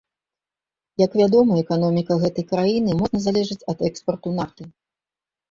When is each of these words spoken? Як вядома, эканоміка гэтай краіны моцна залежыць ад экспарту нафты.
Як 1.01 1.11
вядома, 1.21 1.53
эканоміка 1.63 2.17
гэтай 2.23 2.47
краіны 2.53 2.91
моцна 3.03 3.19
залежыць 3.27 3.61
ад 3.75 3.87
экспарту 3.91 4.35
нафты. 4.41 4.63